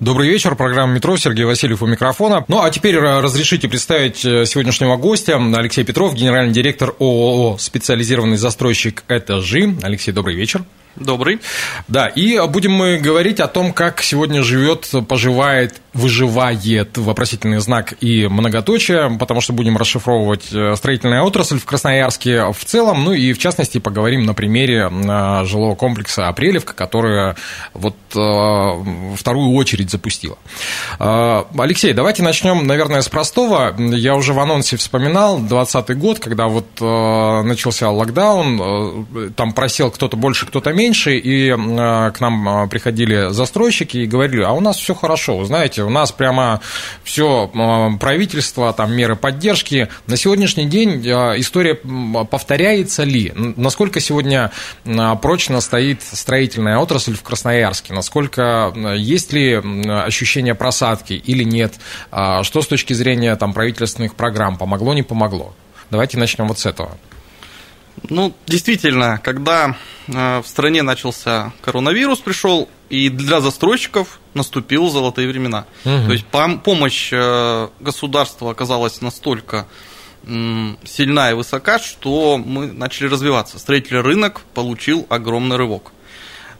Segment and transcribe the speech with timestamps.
[0.00, 2.46] Добрый вечер, программа «Метро», Сергей Васильев у микрофона.
[2.48, 8.38] Ну, а теперь э, разрешите представить э, сегодняшнего гостя, Алексей Петров, генеральный директор ООО «Специализированный
[8.38, 9.76] застройщик «Этажи».
[9.82, 10.64] Алексей, добрый вечер.
[10.96, 11.40] Добрый.
[11.88, 18.26] Да, и будем мы говорить о том, как сегодня живет, поживает, выживает вопросительный знак и
[18.28, 23.38] многоточие, потому что будем расшифровывать э, строительная отрасль в Красноярске в целом, ну и в
[23.38, 27.36] частности поговорим на примере э, жилого комплекса «Апрелевка», которая
[27.72, 30.38] вот э, вторую очередь запустила.
[30.98, 33.74] Алексей, давайте начнем, наверное, с простого.
[33.78, 40.46] Я уже в анонсе вспоминал 2020 год, когда вот начался локдаун, там просел кто-то больше,
[40.46, 45.44] кто-то меньше, и к нам приходили застройщики и говорили, а у нас все хорошо, вы
[45.44, 46.60] знаете, у нас прямо
[47.04, 47.50] все
[48.00, 49.88] правительство, там меры поддержки.
[50.06, 53.32] На сегодняшний день история повторяется ли?
[53.34, 54.50] Насколько сегодня
[55.22, 57.92] прочно стоит строительная отрасль в Красноярске?
[57.92, 61.74] Насколько есть ли ощущение просадки или нет?
[62.10, 64.56] Что с точки зрения там, правительственных программ?
[64.56, 65.54] Помогло, не помогло?
[65.90, 66.96] Давайте начнем вот с этого.
[68.08, 69.76] Ну, действительно, когда
[70.08, 75.66] э, в стране начался коронавирус, пришел, и для застройщиков наступил золотые времена.
[75.84, 76.06] Угу.
[76.06, 79.66] То есть пом- помощь э, государства оказалась настолько
[80.22, 83.58] сильна и высока, что мы начали развиваться.
[83.58, 85.92] Строительный рынок получил огромный рывок.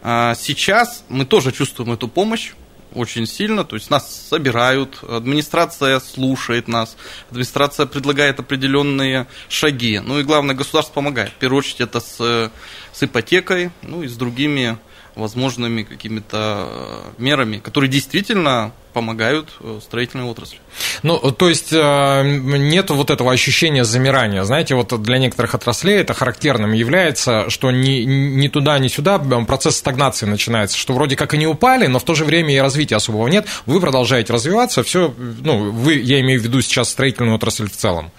[0.03, 2.53] Э, сейчас мы тоже чувствуем эту помощь
[2.95, 6.97] очень сильно, то есть нас собирают, администрация слушает нас,
[7.31, 11.31] администрация предлагает определенные шаги, ну и главное, государство помогает.
[11.31, 12.51] В первую очередь это с,
[12.93, 14.79] с ипотекой, ну и с другими
[15.15, 20.59] возможными какими-то э, мерами, которые действительно помогают э, строительной отрасли.
[21.03, 24.45] Ну, то есть э, нет вот этого ощущения замирания.
[24.45, 29.77] Знаете, вот для некоторых отраслей это характерным является, что ни, ни туда, ни сюда процесс
[29.77, 32.97] стагнации начинается, что вроде как и не упали, но в то же время и развития
[32.97, 33.47] особого нет.
[33.67, 38.11] Вы продолжаете развиваться, все, ну, вы, я имею в виду сейчас строительную отрасль в целом.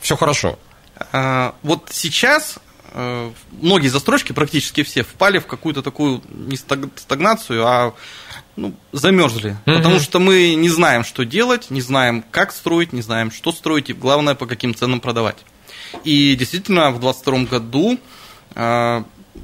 [0.00, 0.58] Все хорошо.
[1.12, 2.58] А, вот сейчас
[2.92, 7.94] многие застройщики, практически все, впали в какую-то такую не стагнацию, а
[8.56, 9.56] ну, замерзли.
[9.64, 9.76] Mm-hmm.
[9.76, 13.90] Потому что мы не знаем, что делать, не знаем, как строить, не знаем, что строить,
[13.90, 15.38] и главное, по каким ценам продавать.
[16.04, 17.98] И действительно, в 2022 году
[18.54, 19.02] э,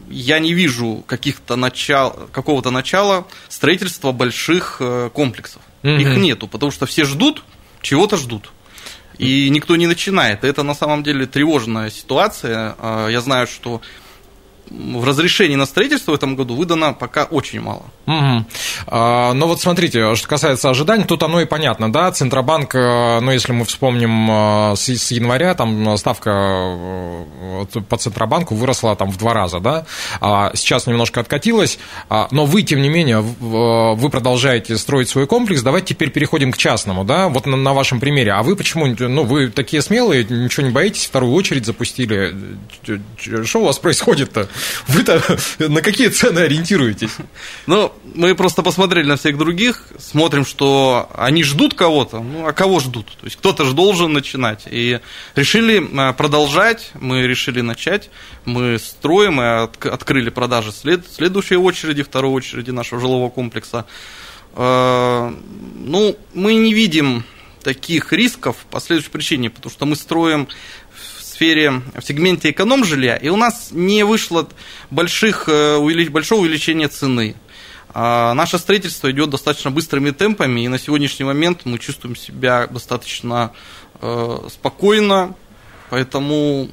[0.09, 5.63] я не вижу каких-то начал, какого-то начала строительства больших э, комплексов.
[5.83, 6.01] Mm-hmm.
[6.01, 7.43] Их нету, потому что все ждут,
[7.83, 8.51] чего-то ждут
[9.19, 10.45] и никто не начинает.
[10.45, 12.75] Это на самом деле тревожная ситуация.
[12.79, 13.81] А, я знаю, что
[14.71, 17.85] в разрешении на строительство в этом году выдано пока очень мало.
[18.07, 18.45] Угу.
[18.89, 23.53] А, вот смотрите, что касается ожиданий, тут оно и понятно, да, Центробанк, э, ну если
[23.53, 29.61] мы вспомним э, с, января, там ставка э, по Центробанку выросла там в два раза,
[29.61, 29.87] да,
[30.21, 31.79] а сейчас немножко откатилась,
[32.09, 36.57] а, но вы, тем не менее, вы продолжаете строить свой комплекс, давайте теперь переходим к
[36.57, 40.73] частному, да, вот на вашем примере, а вы почему, ну вы такие смелые, ничего не
[40.73, 42.35] боитесь, вторую очередь запустили,
[43.45, 44.49] что у вас происходит-то?
[44.89, 45.23] Вы-то
[45.59, 47.17] на какие цены ориентируетесь?
[47.67, 52.81] Ну, мы просто посмотрели на всех других, смотрим, что они ждут кого-то, ну, а кого
[52.81, 53.07] ждут?
[53.21, 54.65] То есть кто-то же должен начинать.
[54.71, 55.01] И
[55.35, 58.11] решили а, продолжать, мы решили начать,
[58.45, 63.87] мы строим, мы открыли продажи след, следующей очереди, второй очереди нашего жилого комплекса.
[64.55, 65.35] А,
[65.75, 67.25] ну, мы не видим
[67.67, 70.47] таких рисков по следующей причине, потому что мы строим
[71.37, 74.49] сфере, в сегменте эконом-жилья, и у нас не вышло
[74.91, 77.35] больших, э, большого увеличения цены.
[77.93, 83.53] А наше строительство идет достаточно быстрыми темпами, и на сегодняшний момент мы чувствуем себя достаточно
[84.01, 85.35] э, спокойно,
[85.91, 86.69] поэтому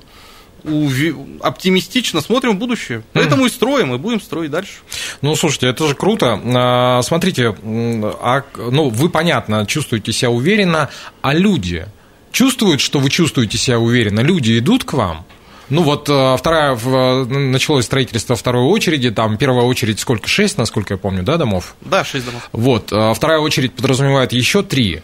[1.42, 3.04] оптимистично смотрим в будущее.
[3.12, 4.76] Поэтому и строим, и будем строить дальше.
[5.22, 6.40] Ну, слушайте, это же круто.
[6.42, 10.90] А, смотрите, а, ну, вы, понятно, чувствуете себя уверенно,
[11.22, 11.86] а люди–
[12.34, 15.26] чувствуют, что вы чувствуете себя уверенно, люди идут к вам,
[15.70, 20.98] ну вот э, вторая, началось строительство второй очереди, там первая очередь сколько, шесть, насколько я
[20.98, 21.76] помню, да, домов?
[21.82, 22.50] Да, шесть домов.
[22.52, 25.02] Вот, э, вторая очередь подразумевает еще три.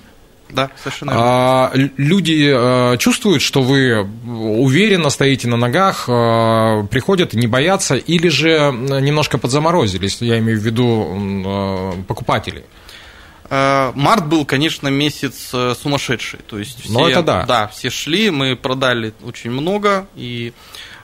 [0.50, 1.26] Да, совершенно верно.
[1.26, 8.72] А, люди э, чувствуют, что вы уверенно стоите на ногах, приходят не боятся, или же
[8.72, 12.64] немножко подзаморозились, я имею в виду покупателей?
[13.50, 16.40] Э, март был, конечно, месяц э, сумасшедший.
[16.48, 17.46] То есть все, Но это да.
[17.46, 20.08] Да, все шли, мы продали очень много.
[20.16, 20.54] И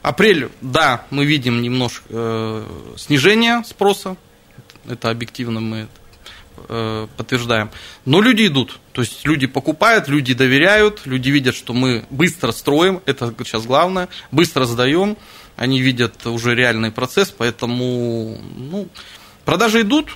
[0.01, 2.65] апрель, да, мы видим немножко э,
[2.97, 4.15] снижение спроса.
[4.87, 5.87] Это объективно мы
[6.69, 7.71] э, подтверждаем.
[8.05, 8.79] Но люди идут.
[8.91, 14.07] То есть люди покупают, люди доверяют, люди видят, что мы быстро строим, это сейчас главное,
[14.31, 15.17] быстро сдаем.
[15.55, 18.87] Они видят уже реальный процесс, поэтому ну,
[19.45, 20.09] продажи идут,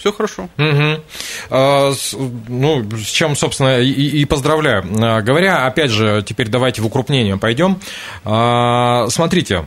[0.00, 0.48] все хорошо.
[0.58, 1.02] Угу.
[1.50, 2.16] А, с,
[2.48, 4.84] ну, с чем, собственно, и, и поздравляю.
[4.98, 7.80] А, говоря, опять же, теперь давайте в укрупнение пойдем.
[8.24, 9.66] А, смотрите,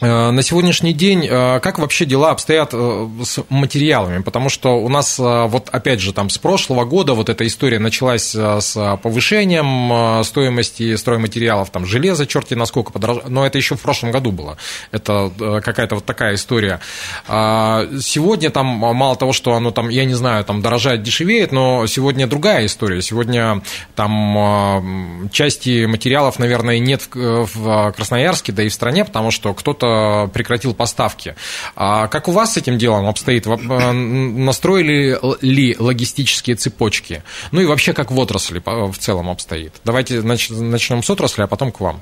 [0.00, 4.22] на сегодняшний день э, как вообще дела обстоят э, с материалами?
[4.22, 8.34] Потому что у нас, вот опять же, там с прошлого года вот эта история началась
[8.34, 14.32] с повышением стоимости стройматериалов, там железо, черти насколько подорожало, но это еще в прошлом году
[14.32, 14.56] было.
[14.90, 15.30] Это
[15.64, 16.80] какая-то вот такая история.
[17.28, 21.86] А сегодня там мало того, что оно там, я не знаю, там дорожает, дешевеет, но
[21.86, 23.00] сегодня другая история.
[23.00, 23.62] Сегодня
[23.94, 29.83] там части материалов, наверное, нет в Красноярске, да и в стране, потому что кто-то
[30.32, 31.34] прекратил поставки.
[31.76, 33.46] А как у вас с этим делом обстоит?
[33.46, 37.22] Э, настроили ли логистические цепочки?
[37.52, 39.74] Ну и вообще, как в отрасли в целом обстоит?
[39.84, 42.00] Давайте начнем с отрасли, а потом к вам.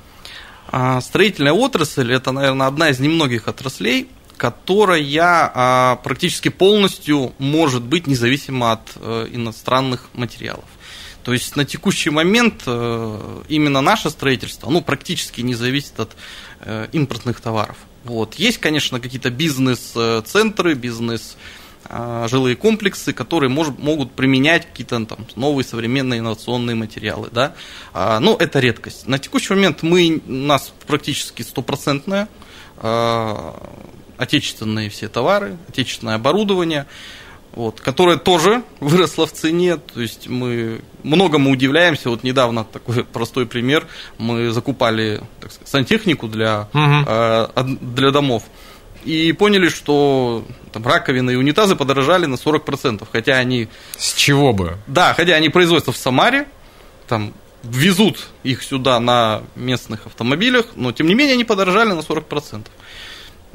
[0.67, 4.07] А, строительная отрасль– это, наверное, одна из немногих отраслей,
[4.37, 10.65] которая а, практически полностью может быть независима от э, иностранных материалов.
[11.23, 16.11] То есть на текущий момент э, именно наше строительство, ну, практически не зависит от
[16.65, 17.77] э, импортных товаров.
[18.03, 18.35] Вот.
[18.35, 21.37] Есть, конечно, какие-то бизнес-центры, бизнес
[21.89, 27.55] э, жилые комплексы, которые может, могут применять какие-то там новые современные инновационные материалы, да.
[27.93, 29.07] А, ну, это редкость.
[29.07, 32.27] На текущий момент мы, у нас практически стопроцентное
[34.17, 36.87] отечественные все товары, отечественное оборудование
[37.53, 39.77] вот, которая тоже выросла в цене.
[39.77, 42.09] То есть мы многому удивляемся.
[42.09, 43.87] Вот недавно такой простой пример.
[44.17, 47.05] Мы закупали так сказать, сантехнику для, угу.
[47.07, 47.47] э,
[47.81, 48.43] для домов.
[49.05, 53.05] И поняли, что там, раковины и унитазы подорожали на 40%.
[53.11, 53.67] Хотя они...
[53.97, 54.77] С чего бы?
[54.87, 56.47] Да, хотя они производятся в Самаре,
[57.07, 57.33] там
[57.63, 62.65] везут их сюда на местных автомобилях, но тем не менее они подорожали на 40%.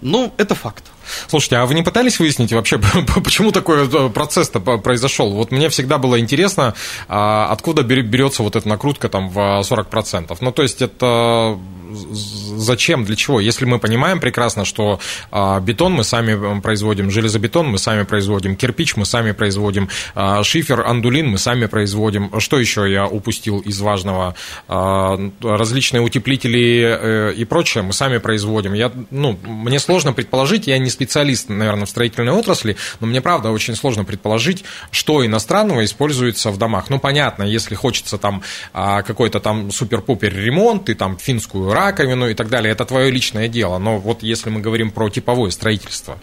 [0.01, 0.85] Ну, это факт.
[1.29, 2.81] Слушайте, а вы не пытались выяснить вообще,
[3.25, 5.33] почему такой э, процесс-то произошел?
[5.33, 6.75] Вот мне всегда было интересно,
[7.09, 10.37] а, откуда берется вот эта накрутка там в 40%.
[10.41, 11.59] Ну, то есть это
[11.91, 13.41] зачем, для чего?
[13.41, 15.01] Если мы понимаем прекрасно, что
[15.31, 20.81] а, бетон мы сами производим, железобетон мы сами производим, кирпич мы сами производим, а, шифер,
[20.87, 22.31] андулин мы сами производим.
[22.41, 24.35] Что еще я упустил из важного?
[24.69, 28.75] Различные утеплители э, и прочее мы сами производим.
[28.75, 33.51] Я, ну, мне сложно предположить, я не специалист, наверное, в строительной отрасли, но мне, правда,
[33.51, 36.91] очень сложно предположить, что иностранного используется в домах.
[36.91, 38.43] Ну, понятно, если хочется там
[38.73, 43.47] а, какой-то там супер-пупер ремонт, и там финскую раковину и так далее, это твое личное
[43.47, 43.79] дело.
[43.79, 46.19] Но вот если мы говорим про типовое строительство.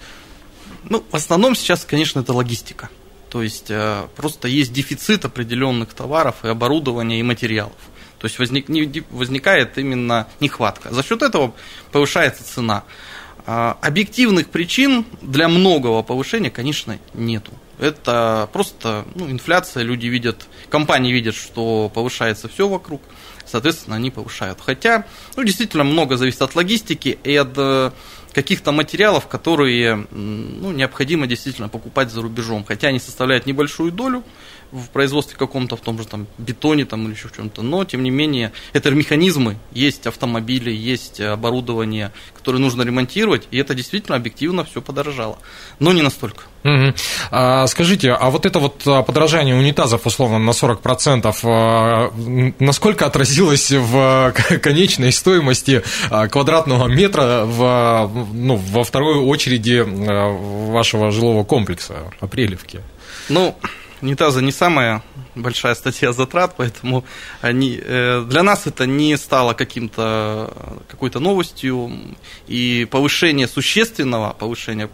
[0.90, 2.90] Ну, в основном сейчас, конечно, это логистика.
[3.30, 7.80] То есть э, просто есть дефицит определенных товаров и оборудования и материалов.
[8.20, 8.68] То есть возник,
[9.12, 10.94] возникает именно нехватка.
[10.94, 11.54] За счет этого
[11.92, 12.84] повышается цена.
[13.48, 17.52] А, объективных причин для многого повышения, конечно, нету.
[17.78, 23.02] Это просто ну, инфляция, люди видят, компании видят, что повышается все вокруг,
[23.46, 24.60] соответственно, они повышают.
[24.62, 27.92] Хотя, ну, действительно, много зависит от логистики и от э,
[28.34, 32.64] каких-то материалов, которые ну, необходимо действительно покупать за рубежом.
[32.64, 34.24] Хотя они составляют небольшую долю,
[34.76, 38.04] в производстве каком-то, в том же там бетоне там, или еще в чем-то, но тем
[38.04, 44.66] не менее это механизмы, есть автомобили, есть оборудование, которое нужно ремонтировать, и это действительно объективно
[44.66, 45.40] все подорожало,
[45.80, 46.44] но не настолько.
[46.64, 46.94] Угу.
[47.32, 52.12] А, скажите, а вот это вот а, подорожание унитазов условно на 40%, а,
[52.60, 59.84] насколько отразилось в конечной стоимости а, квадратного метра в, ну, во второй очереди
[60.72, 62.82] вашего жилого комплекса Апрелевки?
[63.30, 63.56] Ну,
[64.02, 65.04] унитазы не самая
[65.36, 67.04] большая статья затрат, поэтому
[67.42, 70.54] они, э, для нас это не стало каким-то
[70.88, 71.92] какой-то новостью,
[72.48, 74.90] и повышение существенного повышения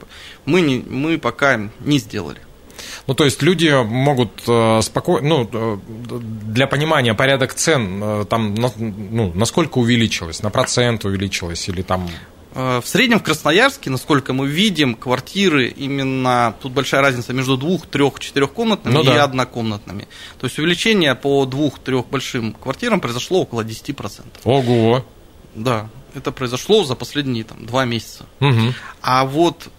[0.46, 2.39] мы, не, мы пока не сделали.
[3.08, 5.77] Ну, то есть люди могут э, спокойно, ну, э,
[6.53, 12.10] для понимания порядок цен, там, ну, насколько увеличилось, на процент увеличилось или там
[12.53, 18.20] в среднем в Красноярске, насколько мы видим, квартиры именно тут большая разница между двух, трех,
[18.20, 19.24] четырехкомнатными ну, и да.
[19.24, 20.08] однокомнатными.
[20.39, 24.24] То есть увеличение по двух-трех большим квартирам произошло около 10%.
[24.43, 25.05] Ого!
[25.55, 28.25] Да, это произошло за последние там, два месяца.
[28.39, 28.74] Угу.
[29.01, 29.70] А вот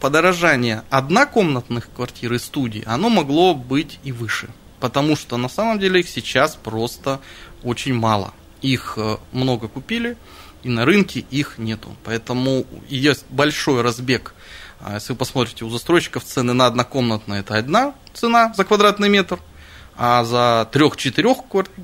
[0.00, 4.48] подорожание однокомнатных квартир и студий, оно могло быть и выше.
[4.80, 7.20] Потому что на самом деле их сейчас просто
[7.62, 8.34] очень мало.
[8.62, 10.16] Их э, много купили,
[10.62, 11.94] и на рынке их нету.
[12.04, 14.34] Поэтому есть большой разбег.
[14.80, 19.38] А если вы посмотрите у застройщиков цены на однокомнатные, это одна цена за квадратный метр,
[19.96, 21.38] а за трех-четырех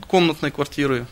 [0.09, 1.07] комнатные квартиры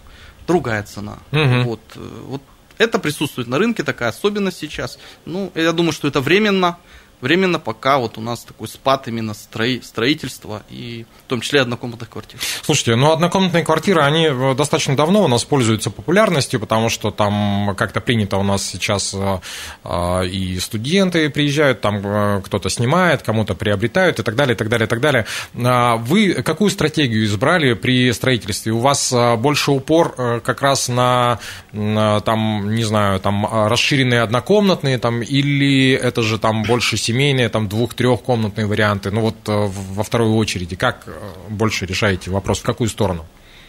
[0.47, 1.19] другая цена.
[1.33, 1.63] Угу.
[1.63, 2.43] Вот, э, вот
[2.79, 4.99] это присутствует на рынке, такая особенность сейчас.
[5.25, 6.79] Ну, я думаю, что это временно.
[7.21, 12.11] Временно пока вот у нас такой спад именно строи, строительства и в том числе однокомнатных
[12.11, 12.39] квартир.
[12.63, 17.75] Слушайте, ну однокомнатные квартиры, они э, достаточно давно у нас пользуются популярностью, потому что там
[17.77, 19.41] как-то принято у нас сейчас э,
[19.85, 24.87] э, и студенты приезжают, там кто-то снимает, кому-то приобретают и так далее, и так далее,
[24.87, 25.25] и так далее.
[25.65, 28.73] А вы какую стратегию избрали при строительстве?
[28.73, 31.39] У вас больше упор как раз на,
[31.73, 37.69] на там, не знаю, там расширенные однокомнатные, там, или это же там больше семейные, там
[37.69, 39.11] двух-трехкомнатные варианты?
[39.11, 41.13] Ну вот э, во второй очереди, как э,
[41.49, 43.25] больше решаете вопрос, в какую сторону?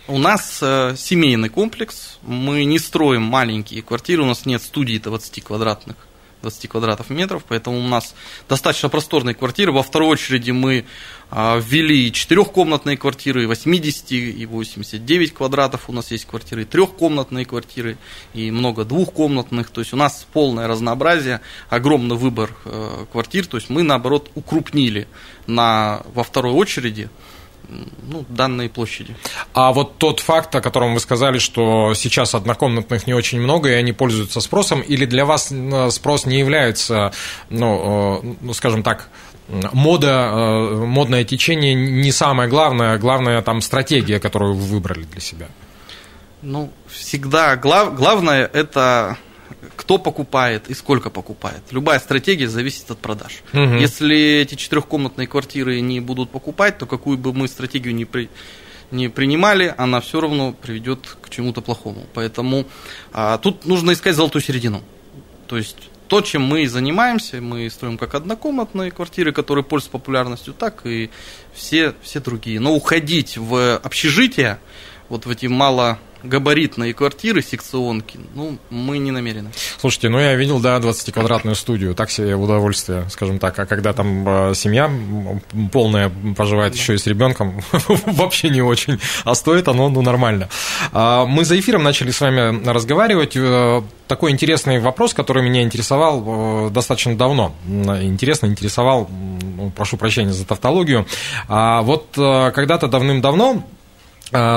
[0.07, 5.43] У нас э, семейный комплекс, мы не строим маленькие квартиры, у нас нет студии 20
[5.43, 5.95] квадратных
[6.41, 8.15] 20 квадратов метров, поэтому у нас
[8.47, 9.71] достаточно просторные квартиры.
[9.71, 10.85] Во второй очереди мы
[11.29, 17.97] а, ввели четырехкомнатные квартиры, и 80 и 89 квадратов у нас есть квартиры, трехкомнатные квартиры,
[18.33, 19.69] и много двухкомнатных.
[19.69, 23.45] То есть у нас полное разнообразие, огромный выбор э, квартир.
[23.47, 25.07] То есть мы, наоборот, укрупнили
[25.47, 27.09] на, во второй очереди
[27.67, 29.15] ну, данной площади.
[29.53, 33.73] А вот тот факт, о котором вы сказали, что сейчас однокомнатных не очень много, и
[33.73, 35.53] они пользуются спросом, или для вас
[35.91, 37.11] спрос не является,
[37.49, 39.09] ну, э, ну скажем так,
[39.47, 45.47] мода, э, модное течение не самое главное, главное там стратегия, которую вы выбрали для себя?
[46.41, 49.17] Ну, всегда глав, главное это
[49.75, 51.61] кто покупает и сколько покупает.
[51.71, 53.43] Любая стратегия зависит от продаж.
[53.53, 53.75] Угу.
[53.75, 58.29] Если эти четырехкомнатные квартиры не будут покупать, то какую бы мы стратегию ни при
[58.89, 62.05] не принимали, она все равно приведет к чему-то плохому.
[62.13, 62.65] Поэтому
[63.11, 64.81] а, тут нужно искать золотую середину.
[65.47, 70.53] То есть то, чем мы и занимаемся, мы строим как однокомнатные квартиры, которые пользуются популярностью,
[70.53, 71.09] так и
[71.53, 72.59] все, все другие.
[72.59, 74.59] Но уходить в общежитие,
[75.09, 79.51] вот в эти мало габаритные квартиры, секционки, ну, мы не намерены.
[79.79, 84.27] Слушайте, ну я видел, да, 20-квадратную студию, так себе удовольствие, скажем так, а когда там
[84.27, 84.91] э, семья
[85.71, 86.79] полная проживает да.
[86.79, 87.61] еще и с ребенком,
[88.05, 90.49] вообще не очень, а стоит оно, ну, нормально.
[90.91, 96.67] А, мы за эфиром начали с вами разговаривать, э, такой интересный вопрос, который меня интересовал
[96.67, 99.09] э, достаточно давно, интересно интересовал,
[99.75, 101.05] прошу прощения за тавтологию,
[101.47, 103.76] а вот когда-то давным-давно Э,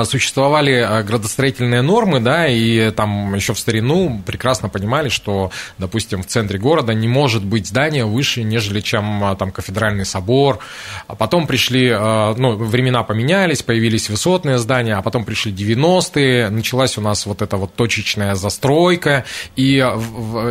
[0.05, 6.27] существовали э, градостроительные нормы, да, и там еще в старину прекрасно понимали, что, допустим, в
[6.27, 10.59] центре города не может быть здание выше, нежели чем э, там кафедральный собор.
[11.07, 17.01] А потом пришли, ну, времена поменялись, появились высотные здания, а потом пришли 90-е, началась у
[17.01, 19.25] нас вот эта вот точечная застройка,
[19.55, 19.85] и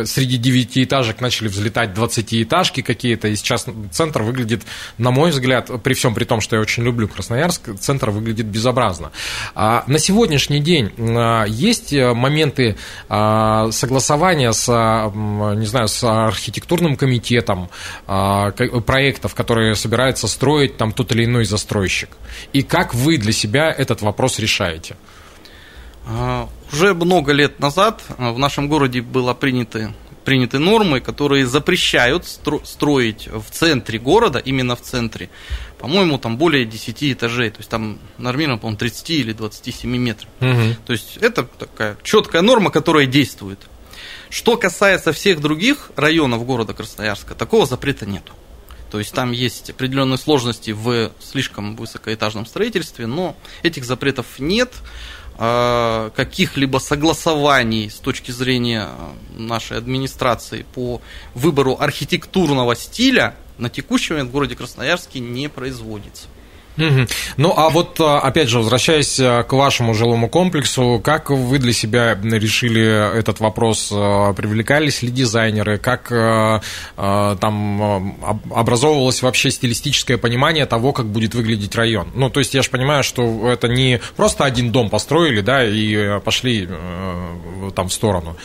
[0.05, 4.63] среди девятиэтажек начали взлетать двадцатиэтажки какие-то, и сейчас центр выглядит,
[4.97, 9.10] на мой взгляд, при всем при том, что я очень люблю Красноярск, центр выглядит безобразно.
[9.55, 12.77] А на сегодняшний день а, есть э, моменты
[13.09, 17.69] а, согласования с, не знаю, с архитектурным комитетом
[18.05, 22.09] проектов, которые собирается строить там тот или иной застройщик?
[22.53, 24.95] И как вы для себя этот вопрос решаете?
[26.71, 32.25] Уже много лет назад в нашем городе было принято приняты нормы, которые запрещают
[32.63, 35.29] строить в центре города, именно в центре,
[35.79, 40.29] по-моему, там более 10 этажей, то есть там нормировано, по-моему, 30 или 27 метров.
[40.39, 40.75] Угу.
[40.85, 43.59] То есть это такая четкая норма, которая действует.
[44.29, 48.33] Что касается всех других районов города Красноярска, такого запрета нету.
[48.89, 54.73] То есть там есть определенные сложности в слишком высокоэтажном строительстве, но этих запретов нет.
[55.37, 58.89] А, каких-либо согласований с точки зрения
[59.35, 61.01] нашей администрации по
[61.33, 66.27] выбору архитектурного стиля на текущий момент в городе Красноярске не производится.
[67.37, 71.73] Ну, а вот, а, опять же, возвращаясь а, к вашему жилому комплексу, как вы для
[71.73, 73.89] себя решили этот вопрос?
[73.93, 75.77] А, привлекались ли дизайнеры?
[75.77, 76.09] Как
[76.95, 78.17] там
[78.53, 82.11] образовывалось вообще стилистическое понимание того, как будет выглядеть район?
[82.15, 86.19] Ну, то есть я же понимаю, что это не просто один дом построили, да, и
[86.21, 86.67] пошли
[87.75, 88.37] там в сторону.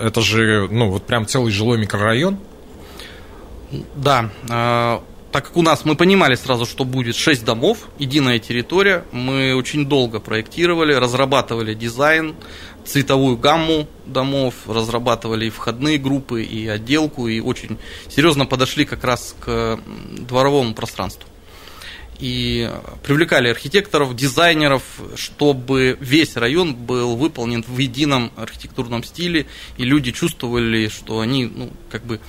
[0.00, 2.38] Это же, ну, вот прям целый жилой микрорайон.
[3.94, 4.30] Да,
[5.36, 9.84] так как у нас мы понимали сразу, что будет 6 домов, единая территория, мы очень
[9.84, 12.34] долго проектировали, разрабатывали дизайн,
[12.86, 17.76] цветовую гамму домов, разрабатывали и входные группы, и отделку, и очень
[18.08, 19.78] серьезно подошли как раз к
[20.16, 21.28] дворовому пространству.
[22.18, 24.84] И привлекали архитекторов, дизайнеров,
[25.16, 29.44] чтобы весь район был выполнен в едином архитектурном стиле,
[29.76, 32.20] и люди чувствовали, что они ну, как бы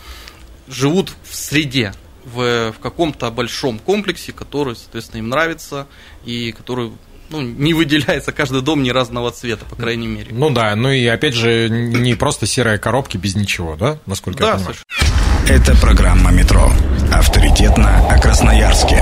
[0.68, 1.94] живут в среде,
[2.34, 5.88] в, в каком-то большом комплексе, который, соответственно, им нравится
[6.26, 6.92] и который
[7.30, 10.30] ну, не выделяется каждый дом не разного цвета, по крайней мере.
[10.32, 14.48] Ну да, ну и опять же, не просто серые коробки без ничего, да, насколько да,
[14.48, 14.76] я понимаю?
[14.76, 15.18] Слушай.
[15.50, 16.70] Это программа «Метро».
[17.12, 19.02] Авторитетно о Красноярске.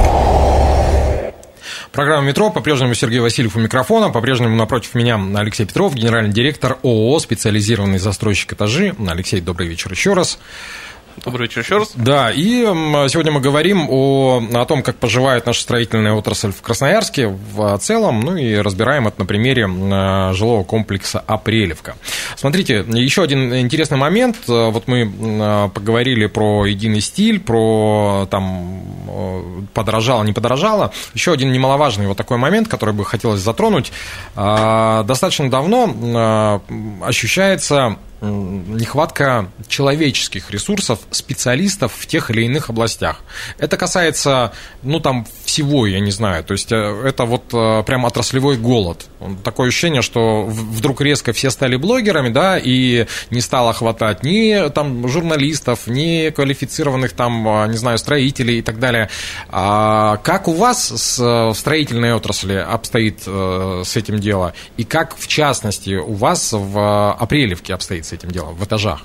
[1.91, 2.51] Программа «Метро».
[2.51, 4.09] По-прежнему Сергей Васильев у микрофона.
[4.09, 8.95] По-прежнему напротив меня Алексей Петров, генеральный директор ООО «Специализированный застройщик этажи».
[9.07, 10.37] Алексей, добрый вечер еще раз.
[11.23, 11.93] Добрый вечер еще раз.
[11.95, 12.63] Да, и
[13.07, 18.19] сегодня мы говорим о, о том, как поживает наша строительная отрасль в Красноярске в целом,
[18.19, 19.65] ну и разбираем это на примере
[20.33, 21.95] жилого комплекса «Апрелевка».
[22.35, 24.37] Смотрите, еще один интересный момент.
[24.47, 28.81] Вот мы поговорили про единый стиль, про там
[29.73, 30.91] подорожало, не подорожало.
[31.13, 33.93] Еще один немаловажный вот такой момент, который бы хотелось затронуть.
[34.35, 36.61] А, достаточно давно
[37.03, 43.21] ощущается нехватка человеческих ресурсов, специалистов в тех или иных областях.
[43.57, 44.53] Это касается,
[44.83, 46.43] ну, там, всего, я не знаю.
[46.43, 49.05] То есть, э, это вот э, прям отраслевой голод.
[49.43, 55.07] Такое ощущение, что вдруг резко все стали блогерами, да, и не стало хватать ни там
[55.07, 59.09] журналистов, ни квалифицированных там, э, не знаю, строителей и так далее.
[59.49, 64.53] А как у вас с, в строительной отрасли обстоит с этим дело?
[64.77, 69.03] И как, в частности, у вас в Апрелевке обстоит с этим делом, в этажах?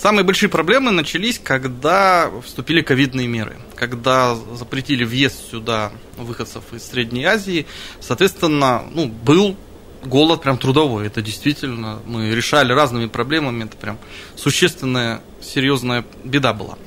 [0.00, 7.24] Самые большие проблемы начались, когда вступили ковидные меры, когда запретили въезд сюда выходцев из Средней
[7.24, 7.66] Азии.
[8.00, 9.56] Соответственно, ну, был
[10.02, 11.06] голод прям трудовой.
[11.06, 13.98] Это действительно, мы решали разными проблемами, это прям
[14.36, 16.78] существенная, серьезная беда была.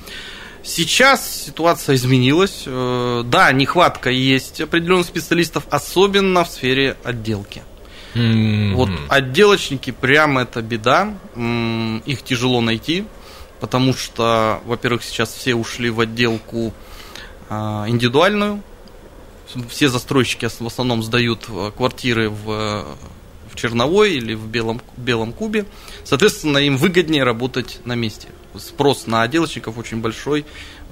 [0.64, 2.64] Сейчас ситуация изменилась.
[2.66, 7.62] Э, да, нехватка есть определенных специалистов, особенно в сфере отделки.
[8.16, 11.14] Вот отделочники прям это беда.
[12.06, 13.06] Их тяжело найти,
[13.60, 16.74] потому что, во-первых, сейчас все ушли в отделку
[17.50, 18.62] а, индивидуальную.
[19.70, 22.86] Все застройщики в основном сдают э, квартиры в,
[23.52, 25.66] в Черновой или в Белом, Белом Кубе.
[26.04, 28.30] Соответственно, им выгоднее работать на месте.
[28.58, 30.46] Спрос на отделочников очень большой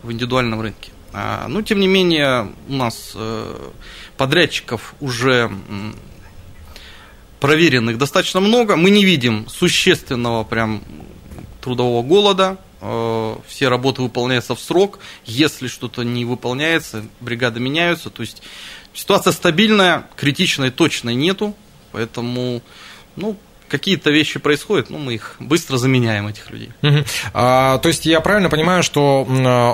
[0.04, 0.92] в индивидуальном рынке.
[1.14, 3.70] А, но, тем не менее, у нас э,
[4.18, 5.52] подрядчиков уже
[7.42, 8.78] проверенных достаточно много.
[8.78, 10.82] Мы не видим существенного прям
[11.60, 12.58] трудового голода.
[12.80, 15.00] Э, все работы выполняются в срок.
[15.26, 18.10] Если что-то не выполняется, бригады меняются.
[18.10, 18.42] То есть
[18.94, 21.56] ситуация стабильная, критичной точно нету.
[21.92, 22.62] Поэтому,
[23.16, 23.36] ну,
[23.68, 26.72] какие-то вещи происходят, ну, мы их быстро заменяем, этих людей.
[26.84, 27.06] Угу.
[27.34, 29.24] А, то есть я правильно понимаю, что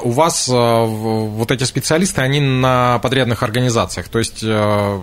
[0.03, 4.99] у вас э, вот эти специалисты, они на подрядных организациях, то есть э,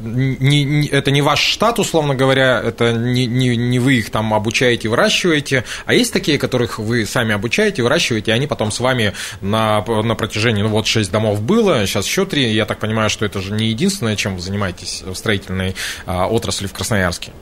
[0.00, 4.32] не, не, это не ваш штат, условно говоря, это не, не, не вы их там
[4.34, 9.12] обучаете, выращиваете, а есть такие, которых вы сами обучаете, выращиваете, и они потом с вами
[9.40, 13.24] на, на протяжении, ну вот 6 домов было, сейчас еще 3, я так понимаю, что
[13.24, 15.74] это же не единственное, чем вы занимаетесь в строительной
[16.06, 17.32] а, отрасли в Красноярске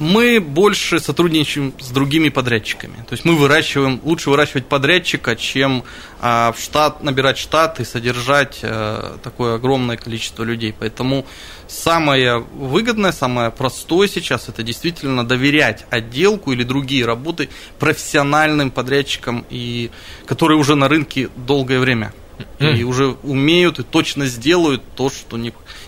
[0.00, 2.96] мы больше сотрудничаем с другими подрядчиками.
[3.06, 5.84] То есть мы выращиваем, лучше выращивать подрядчика, чем
[6.20, 10.74] а, в штат, набирать штат и содержать а, такое огромное количество людей.
[10.76, 11.26] Поэтому
[11.70, 19.90] самое выгодное, самое простое сейчас это действительно доверять отделку или другие работы профессиональным подрядчикам, и,
[20.26, 22.12] которые уже на рынке долгое время.
[22.58, 25.38] И уже умеют и точно сделают то, что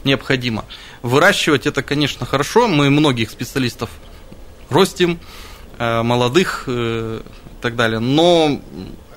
[0.04, 0.66] необходимо.
[1.00, 2.68] Выращивать это, конечно, хорошо.
[2.68, 3.88] Мы многих специалистов
[4.68, 5.18] ростим,
[5.78, 8.00] э, молодых э, и так далее.
[8.00, 8.60] Но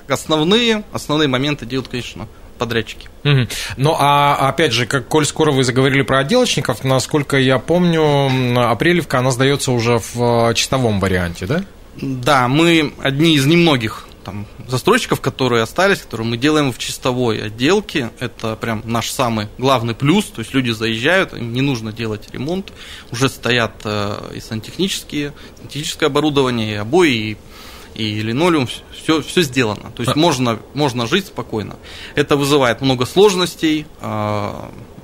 [0.08, 2.26] основные, основные моменты делают, конечно,
[2.56, 3.08] подрядчики.
[3.24, 3.48] Угу.
[3.76, 9.18] Ну, а опять же, как коль скоро вы заговорили про отделочников, насколько я помню, Апрелевка,
[9.18, 11.64] она сдается уже в чистовом варианте, да?
[12.00, 18.10] Да, мы одни из немногих там, застройщиков, которые остались, которые мы делаем в чистовой отделке.
[18.18, 20.24] Это прям наш самый главный плюс.
[20.24, 22.72] То есть люди заезжают, им не нужно делать ремонт.
[23.12, 27.36] Уже стоят э, и сантехнические, сантехническое оборудование, и обои, и,
[27.96, 28.68] и линолеум.
[28.92, 29.90] Все, все сделано.
[29.94, 31.76] То есть можно, можно жить спокойно.
[32.14, 34.52] Это вызывает много сложностей, э,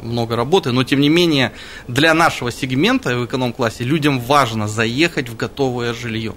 [0.03, 1.53] много работы, но тем не менее
[1.89, 6.35] для нашего сегмента в эконом-классе людям важно заехать в готовое жилье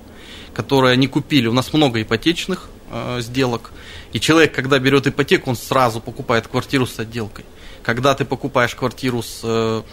[0.55, 1.47] которое они купили.
[1.47, 3.71] У нас много ипотечных э, сделок.
[4.13, 7.45] И человек, когда берет ипотеку, он сразу покупает квартиру с отделкой.
[7.83, 9.83] Когда ты покупаешь квартиру с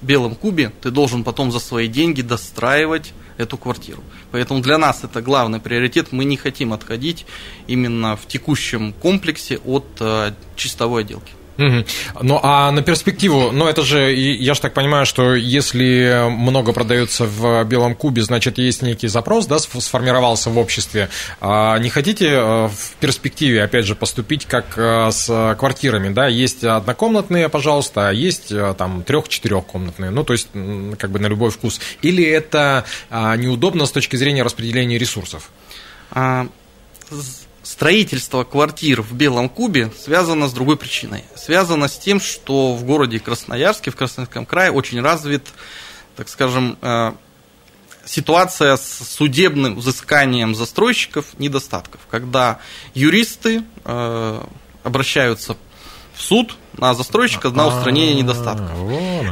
[0.00, 4.02] белым кубе, ты должен потом за свои деньги достраивать эту квартиру.
[4.30, 6.12] Поэтому для нас это главный приоритет.
[6.12, 7.26] Мы не хотим отходить
[7.66, 11.32] именно в текущем комплексе от э, чистовой отделки.
[11.62, 11.84] Угу.
[12.22, 17.24] Ну а на перспективу, ну это же, я же так понимаю, что если много продается
[17.24, 21.08] в белом кубе, значит есть некий запрос, да, сформировался в обществе.
[21.40, 26.26] А не хотите э, в перспективе, опять же, поступить как э, с квартирами, да?
[26.26, 30.48] Есть однокомнатные, пожалуйста, а есть э, там трех-четырехкомнатные, ну то есть
[30.98, 31.80] как бы на любой вкус.
[32.02, 35.50] Или это а, неудобно с точки зрения распределения ресурсов?
[36.10, 36.48] А,
[37.72, 41.24] строительство квартир в Белом Кубе связано с другой причиной.
[41.34, 45.46] Связано с тем, что в городе Красноярске, в Красноярском крае очень развит,
[46.14, 47.12] так скажем, э,
[48.04, 52.58] ситуация с судебным взысканием застройщиков недостатков, когда
[52.92, 54.44] юристы э,
[54.84, 55.56] обращаются
[56.14, 58.70] в суд на застройщика на устранение недостатков.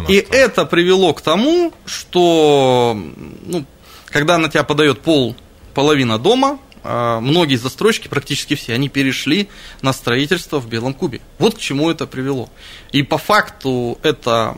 [0.08, 2.96] И это привело к тому, что
[3.44, 3.66] ну,
[4.06, 5.36] когда на тебя подает пол
[5.74, 9.48] половина дома, а, многие застройщики, практически все, они перешли
[9.82, 11.20] на строительство в Белом Кубе.
[11.38, 12.50] Вот к чему это привело.
[12.92, 14.56] И по факту эта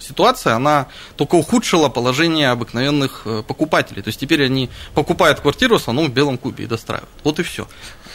[0.00, 4.02] ситуация, она только ухудшила положение обыкновенных э, покупателей.
[4.02, 7.08] То есть теперь они покупают квартиру в основном в Белом Кубе и достраивают.
[7.24, 7.66] Вот и все.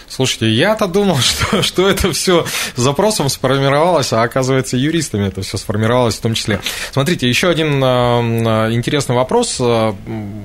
[0.10, 6.16] Слушайте, я-то думал, что, что это все запросом сформировалось, а оказывается юристами это все сформировалось
[6.16, 6.62] в том числе.
[6.92, 9.58] Смотрите, еще один э, интересный вопрос.
[9.60, 9.94] Э,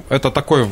[0.08, 0.66] это такой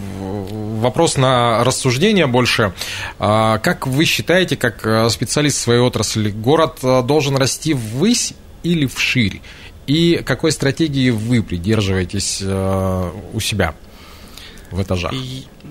[0.80, 2.72] вопрос на рассуждение больше.
[3.18, 9.40] А, как вы считаете, как э, специалист своей отрасли, город должен расти ввысь или вширь?
[9.86, 13.74] И какой стратегии вы придерживаетесь у себя
[14.70, 15.12] в этажах?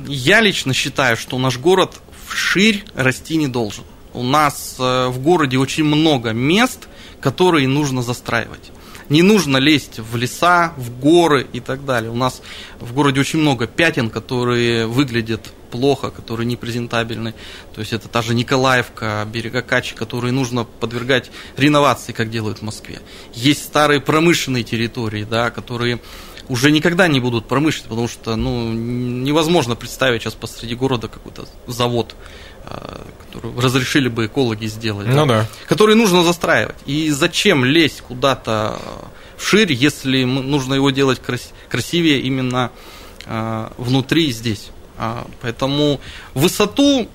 [0.07, 3.83] Я лично считаю, что наш город вширь расти не должен.
[4.13, 6.87] У нас э, в городе очень много мест,
[7.21, 8.71] которые нужно застраивать.
[9.09, 12.11] Не нужно лезть в леса, в горы и так далее.
[12.11, 12.41] У нас
[12.79, 17.33] в городе очень много пятен, которые выглядят плохо, которые непрезентабельны.
[17.73, 22.61] То есть это та же Николаевка, берега Качи, которые нужно подвергать реновации, как делают в
[22.61, 22.99] Москве.
[23.33, 25.99] Есть старые промышленные территории, да, которые
[26.49, 32.15] уже никогда не будут промышленные, потому что ну, невозможно представить сейчас посреди города какой-то завод,
[32.65, 35.47] а, который разрешили бы экологи сделать, ну, да, да.
[35.67, 36.75] который нужно застраивать.
[36.87, 38.79] И зачем лезть куда-то
[39.37, 41.21] вширь, если нужно его делать
[41.69, 42.71] красивее именно
[43.25, 44.71] а, внутри здесь.
[44.99, 45.99] А, поэтому
[46.33, 47.09] высоту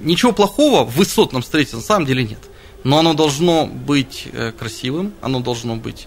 [0.00, 2.40] ничего плохого в высотном строительстве на самом деле нет.
[2.84, 6.06] Но оно должно быть э, красивым, оно должно быть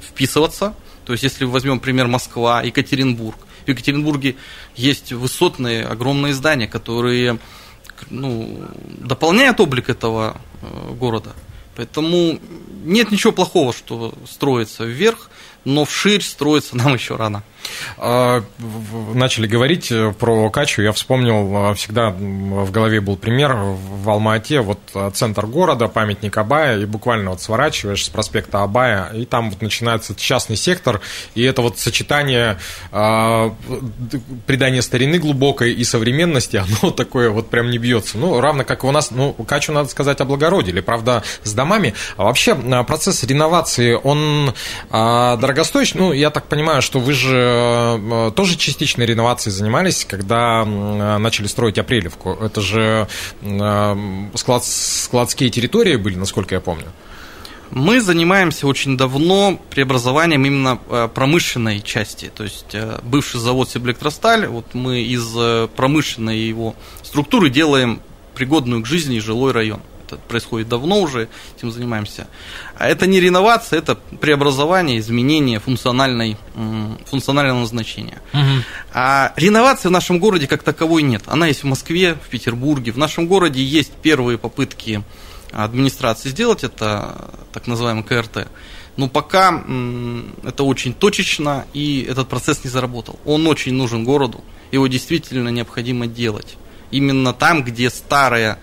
[0.00, 0.74] вписываться
[1.10, 3.36] то есть, если возьмем пример Москва, Екатеринбург.
[3.64, 4.36] В Екатеринбурге
[4.76, 7.40] есть высотные, огромные здания, которые
[8.10, 11.32] ну, дополняют облик этого э, города.
[11.74, 12.38] Поэтому
[12.84, 15.30] нет ничего плохого, что строится вверх,
[15.64, 17.42] но вширь строится нам еще рано.
[17.98, 18.42] А,
[19.14, 24.60] начали говорить э, про Качу, я вспомнил, э, всегда в голове был пример в Алма-Ате,
[24.60, 29.50] вот э, центр города, памятник Абая, и буквально вот сворачиваешь с проспекта Абая, и там
[29.50, 31.00] вот начинается частный сектор,
[31.34, 32.58] и это вот сочетание
[32.92, 33.50] э,
[34.46, 38.18] придания старины глубокой и современности, оно такое вот прям не бьется.
[38.18, 41.94] Ну, равно как у нас, ну, Качу, надо сказать, облагородили, правда, с домами.
[42.16, 44.54] А вообще процесс реновации, он
[44.90, 47.49] э, дорогостоящий, ну, я так понимаю, что вы же
[48.34, 52.32] тоже частичной реновацией занимались, когда начали строить Апрелевку.
[52.40, 53.08] Это же
[53.42, 56.86] э, склад, складские территории были, насколько я помню.
[57.70, 62.30] Мы занимаемся очень давно преобразованием именно э, промышленной части.
[62.34, 68.00] То есть бывший завод Сибэлектросталь, вот мы из промышленной его структуры делаем
[68.34, 69.80] пригодную к жизни жилой район
[70.12, 72.26] это происходит давно уже, этим занимаемся.
[72.76, 76.36] А это не реновация, это преобразование, изменение функциональной,
[77.06, 78.20] функционального назначения.
[78.32, 78.64] Угу.
[78.94, 81.22] А реновации в нашем городе как таковой нет.
[81.26, 82.92] Она есть в Москве, в Петербурге.
[82.92, 85.02] В нашем городе есть первые попытки
[85.52, 88.48] администрации сделать это, так называемый КРТ.
[88.96, 89.64] Но пока
[90.44, 93.18] это очень точечно, и этот процесс не заработал.
[93.24, 94.42] Он очень нужен городу,
[94.72, 96.56] его действительно необходимо делать.
[96.90, 98.58] Именно там, где старая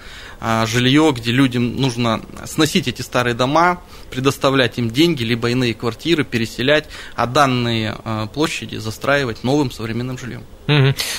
[0.65, 6.85] жилье, где людям нужно сносить эти старые дома, предоставлять им деньги, либо иные квартиры, переселять,
[7.15, 10.43] а данные а, площади застраивать новым современным жильем.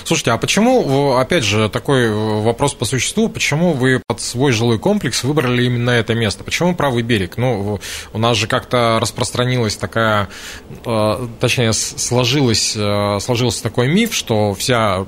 [0.04, 5.24] Слушайте, а почему, опять же, такой вопрос по существу, почему вы под свой жилой комплекс
[5.24, 6.44] выбрали именно это место?
[6.44, 7.38] Почему правый берег?
[7.38, 7.80] Ну,
[8.12, 10.28] у нас же как-то распространилась такая,
[10.84, 15.06] э, точнее, сложилось, э, сложился такой миф, что вся,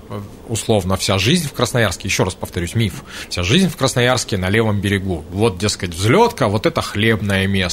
[0.48, 4.80] условно, вся жизнь в Красноярске, еще раз повторюсь, миф, вся жизнь в Красноярске на левом
[4.80, 5.22] берегу.
[5.30, 7.69] Вот, дескать, взлетка, вот это хлебное место.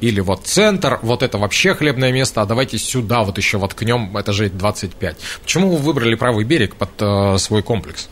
[0.00, 4.48] Или вот центр, вот это вообще хлебное место, а давайте сюда вот еще воткнем этажей
[4.48, 5.16] 25.
[5.42, 8.08] Почему вы выбрали правый берег под э, свой комплекс?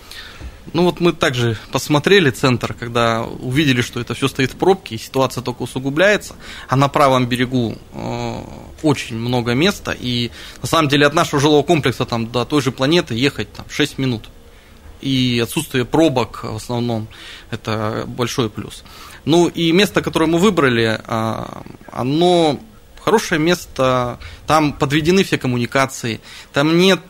[0.72, 4.98] Ну вот мы также посмотрели центр, когда увидели, что это все стоит в пробке, и
[4.98, 6.36] ситуация только усугубляется,
[6.68, 8.34] а на правом берегу э,
[8.82, 10.30] очень много места, и
[10.62, 13.98] на самом деле от нашего жилого комплекса там, до той же планеты ехать там, 6
[13.98, 14.30] минут.
[15.00, 17.08] И отсутствие пробок в основном
[17.50, 18.84] это большой плюс.
[19.24, 21.44] Ну и место, которое мы выбрали, э,
[21.92, 22.61] оно
[23.00, 26.20] хорошее место, там подведены все коммуникации,
[26.52, 27.00] там нет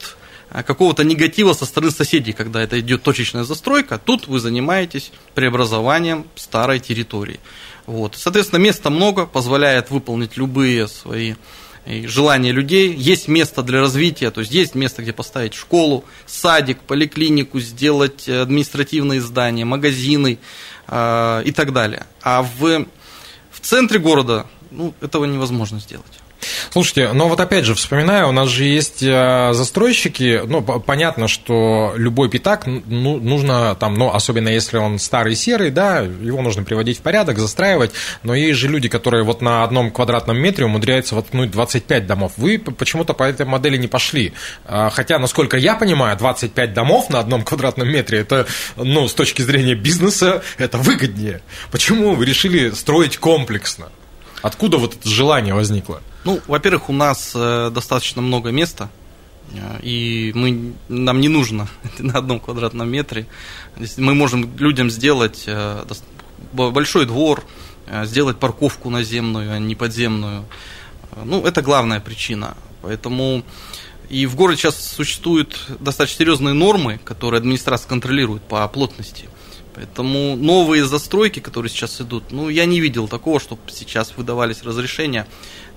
[0.50, 6.26] а, какого-то негатива со стороны соседей, когда это идет точечная застройка, тут вы занимаетесь преобразованием
[6.34, 7.40] старой территории.
[7.86, 8.16] Вот.
[8.16, 11.34] Соответственно, места много, позволяет выполнить любые свои
[11.84, 12.94] э, желания людей.
[12.94, 19.20] Есть место для развития, то есть есть место, где поставить школу, садик, поликлинику, сделать административные
[19.20, 20.38] здания, магазины
[20.88, 22.06] э, и так далее.
[22.22, 22.86] А в,
[23.50, 26.21] в центре города ну, этого невозможно сделать.
[26.70, 31.94] Слушайте, но вот опять же, вспоминаю, у нас же есть э, застройщики, ну, понятно, что
[31.96, 36.98] любой пятак ну, нужно там, ну, особенно если он старый серый, да, его нужно приводить
[36.98, 41.50] в порядок, застраивать, но есть же люди, которые вот на одном квадратном метре умудряются воткнуть
[41.50, 42.32] 25 домов.
[42.36, 44.32] Вы почему-то по этой модели не пошли.
[44.64, 49.42] А, хотя, насколько я понимаю, 25 домов на одном квадратном метре, это, ну, с точки
[49.42, 51.42] зрения бизнеса, это выгоднее.
[51.70, 53.90] Почему вы решили строить комплексно?
[54.42, 56.02] Откуда вот это желание возникло?
[56.24, 58.90] Ну, во-первых, у нас э, достаточно много места,
[59.52, 63.26] э, и мы, нам не нужно на одном квадратном метре.
[63.96, 65.84] Мы можем людям сделать э,
[66.52, 67.44] большой двор,
[68.04, 70.44] сделать парковку наземную, а не подземную.
[71.24, 72.56] Ну, это главная причина.
[72.82, 73.44] Поэтому
[74.08, 79.28] и в городе сейчас существуют достаточно серьезные нормы, которые администрация контролирует по плотности.
[79.74, 85.26] Поэтому новые застройки, которые сейчас идут, ну, я не видел такого, чтобы сейчас выдавались разрешения,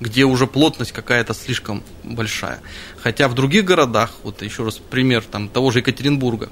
[0.01, 2.62] где уже плотность какая-то слишком большая.
[2.97, 6.49] Хотя в других городах, вот еще раз пример там, того же Екатеринбурга,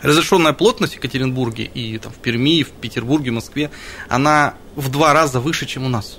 [0.00, 3.70] разрешенная плотность в Екатеринбурге и там, в Перми, в Петербурге, Москве,
[4.08, 6.18] она в два раза выше, чем у нас.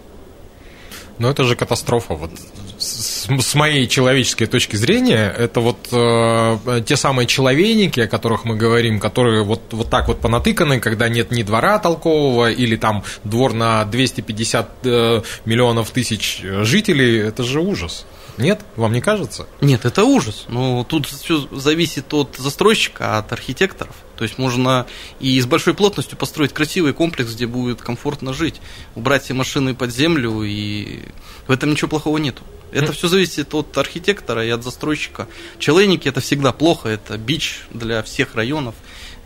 [1.17, 2.13] Но это же катастрофа.
[2.13, 2.31] Вот
[2.78, 8.56] с, с моей человеческой точки зрения, это вот э, те самые человейники, о которых мы
[8.56, 13.54] говорим, которые вот, вот так вот понатыканы, когда нет ни двора толкового, или там двор
[13.54, 18.06] на 250 э, миллионов тысяч жителей, это же ужас.
[18.38, 18.62] Нет?
[18.76, 19.48] Вам не кажется?
[19.62, 20.46] Нет, это ужас.
[20.50, 23.96] Но тут все зависит от застройщика, от архитекторов.
[24.17, 24.86] То есть можно
[25.19, 28.62] и с большой плотностью построить красивый комплекс, где будет комфортно жить,
[28.95, 31.04] убрать все машины под землю, и
[31.47, 32.43] в этом ничего плохого нету.
[32.71, 35.28] Это все зависит от архитектора и от застройщика.
[35.60, 38.75] Челейники это всегда плохо, это бич для всех районов.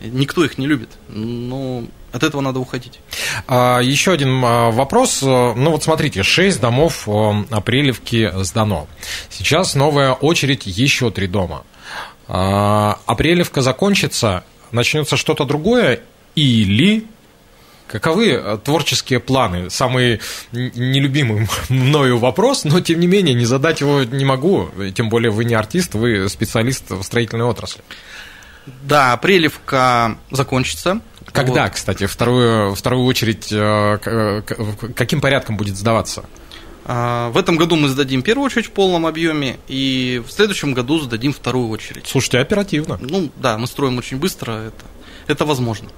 [0.00, 0.90] Никто их не любит.
[1.08, 3.00] Но от этого надо уходить.
[3.48, 5.22] А, еще один а, вопрос.
[5.22, 7.08] Ну вот смотрите, 6 домов
[7.50, 8.86] Апрелевки сдано.
[9.30, 11.64] Сейчас новая очередь, еще 3 дома.
[12.28, 16.00] А, Апрелевка закончится, начнется что-то другое
[16.34, 17.06] или
[17.90, 19.68] Каковы творческие планы?
[19.68, 20.20] Самый
[20.52, 24.70] нелюбимый мною вопрос, но тем не менее не задать его не могу.
[24.94, 27.82] Тем более вы не артист, вы специалист в строительной отрасли.
[28.82, 31.00] Да, Апрелевка закончится.
[31.32, 31.72] Когда, вот.
[31.72, 34.42] кстати, вторую, вторую очередь, э,
[34.94, 36.24] каким порядком будет сдаваться?
[36.84, 40.98] А, в этом году мы сдадим первую очередь в полном объеме, и в следующем году
[40.98, 42.06] сдадим вторую очередь.
[42.06, 42.98] Слушайте, оперативно.
[43.00, 44.84] Ну да, мы строим очень быстро, это,
[45.26, 45.88] это возможно.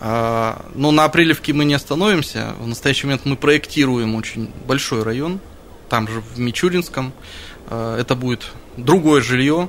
[0.00, 2.54] А, но на Апрелевке мы не остановимся.
[2.60, 5.40] В настоящий момент мы проектируем очень большой район,
[5.88, 7.12] там же в Мичуринском.
[7.66, 9.68] А, это будет другое жилье,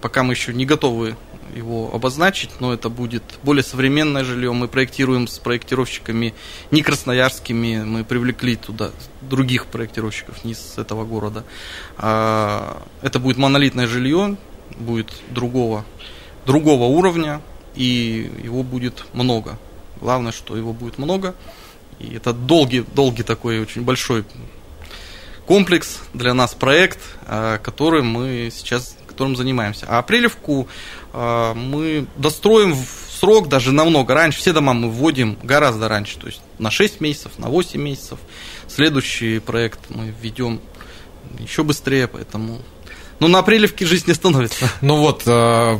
[0.00, 1.16] пока мы еще не готовы
[1.54, 4.52] его обозначить, но это будет более современное жилье.
[4.52, 6.34] Мы проектируем с проектировщиками
[6.70, 8.90] не красноярскими, мы привлекли туда
[9.22, 11.44] других проектировщиков не с этого города.
[11.96, 14.36] А, это будет монолитное жилье,
[14.78, 15.84] будет другого,
[16.46, 17.40] другого уровня,
[17.74, 19.58] и его будет много.
[20.00, 21.34] Главное, что его будет много.
[21.98, 24.24] И это долгий, долгий такой очень большой
[25.46, 29.86] комплекс для нас проект, а, который мы сейчас которым занимаемся.
[29.88, 30.68] А Апрелевку
[31.12, 34.38] а, мы достроим в срок, даже намного раньше.
[34.38, 38.20] Все дома мы вводим гораздо раньше, то есть на 6 месяцев, на 8 месяцев.
[38.68, 40.60] Следующий проект мы введем
[41.40, 42.60] еще быстрее, поэтому
[43.18, 44.70] ну, на апрелевке жизнь не становится.
[44.80, 45.78] Ну вот, э, а,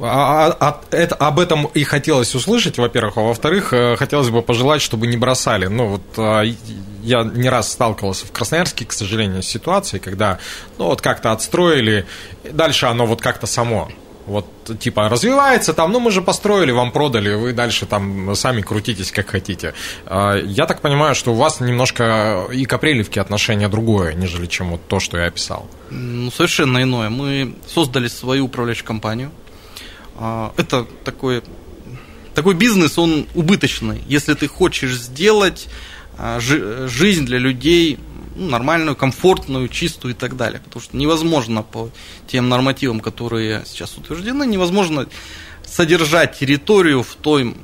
[0.00, 3.16] а, а, это, об этом и хотелось услышать, во-первых.
[3.16, 5.66] А во-вторых, э, хотелось бы пожелать, чтобы не бросали.
[5.66, 6.54] Ну вот, э,
[7.02, 10.38] я не раз сталкивался в Красноярске, к сожалению, с ситуацией, когда,
[10.78, 12.06] ну вот как-то отстроили,
[12.50, 13.90] дальше оно вот как-то само
[14.30, 14.46] вот,
[14.78, 19.30] типа, развивается там, ну, мы же построили, вам продали, вы дальше там сами крутитесь, как
[19.30, 19.74] хотите.
[20.06, 24.70] А, я так понимаю, что у вас немножко и к Апрелевке отношение другое, нежели чем
[24.70, 25.68] вот то, что я описал.
[25.90, 27.10] Ну, совершенно иное.
[27.10, 29.32] Мы создали свою управляющую компанию.
[30.16, 31.42] А, это такой,
[32.34, 34.02] такой бизнес, он убыточный.
[34.06, 35.66] Если ты хочешь сделать
[36.38, 37.98] жизнь для людей
[38.36, 40.60] ну, нормальную, комфортную, чистую и так далее.
[40.64, 41.90] Потому что невозможно по
[42.26, 45.06] тем нормативам, которые сейчас утверждены, невозможно
[45.64, 47.54] содержать территорию в той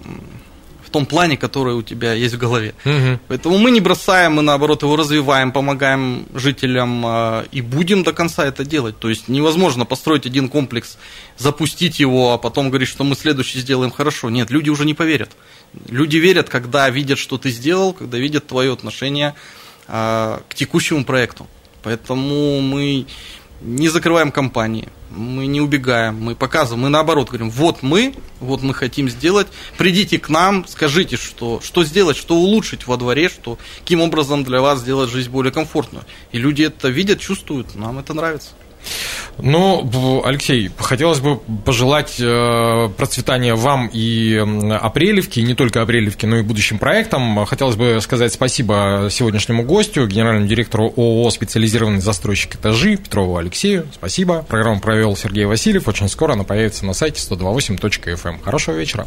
[0.96, 2.74] том плане, который у тебя есть в голове.
[2.87, 3.20] Угу.
[3.28, 8.46] Поэтому мы не бросаем, мы наоборот его развиваем, помогаем жителям э, и будем до конца
[8.46, 8.98] это делать.
[8.98, 10.96] То есть невозможно построить один комплекс,
[11.37, 14.30] запустить его, а потом говорить, что мы следующий сделаем хорошо.
[14.30, 15.32] Нет, люди уже не поверят.
[15.90, 19.35] Люди верят, когда видят, что ты сделал, когда видят твое отношение
[19.88, 21.46] а, к текущему проекту.
[21.82, 23.06] Поэтому мы
[23.61, 28.75] не закрываем компании, мы не убегаем, мы показываем, мы наоборот говорим, вот мы, вот мы
[28.75, 29.47] хотим сделать,
[29.79, 34.61] придите к нам, скажите, что, что сделать, что улучшить во дворе, что, каким образом для
[34.61, 36.05] вас сделать жизнь более комфортную.
[36.33, 38.51] И люди это видят, чувствуют, нам это нравится.
[39.38, 44.37] Ну, Алексей, хотелось бы пожелать э, процветания вам и
[44.81, 47.44] Апрелевке, и не только Апрелевке, но и будущим проектам.
[47.44, 53.87] Хотелось бы сказать спасибо сегодняшнему гостю, генеральному директору ООО «Специализированный застройщик этажи» Петрову Алексею.
[53.92, 54.42] Спасибо.
[54.49, 55.87] Программу провел Сергей Васильев.
[55.88, 58.29] Очень скоро она появится на сайте 128.fm.
[58.29, 58.40] Эм.
[58.40, 59.07] Хорошего вечера.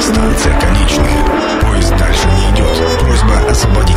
[0.00, 1.60] Станция конечная.
[1.60, 2.98] Поезд дальше не идет.
[3.00, 3.87] Просьба освободить.